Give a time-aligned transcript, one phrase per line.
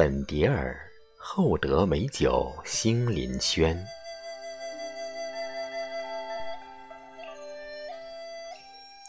[0.00, 0.80] 粉蝶儿
[1.18, 3.78] 厚得美酒星林轩。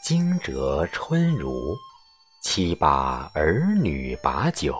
[0.04, 1.78] 惊蛰春如，
[2.44, 4.78] 七八儿女把酒，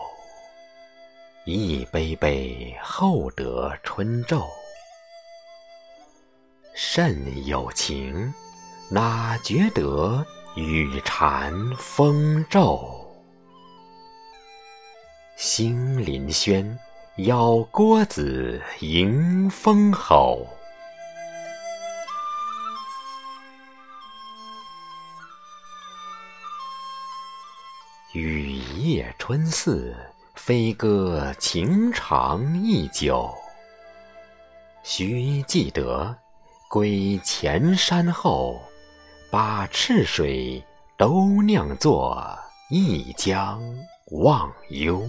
[1.46, 4.44] 一杯杯厚得春昼。
[6.74, 8.30] 甚有情，
[8.90, 10.22] 哪觉得
[10.56, 12.91] 雨蝉风骤？
[15.44, 16.78] 星林轩，
[17.16, 20.46] 邀郭子迎风吼。
[28.12, 29.92] 雨夜春似，
[30.36, 33.28] 飞歌情长忆久。
[34.84, 36.16] 须记得。
[36.70, 38.62] 归前山后，
[39.28, 40.64] 把赤水
[40.96, 42.16] 都酿作
[42.70, 43.60] 一江
[44.22, 45.04] 忘忧。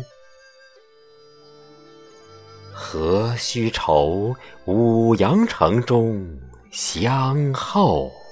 [2.73, 4.35] 何须愁
[4.65, 6.27] 五羊城中
[6.71, 8.22] 相候？